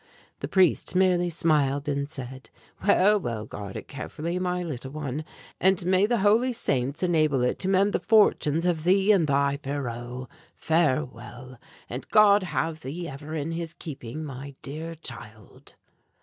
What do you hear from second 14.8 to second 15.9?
child!"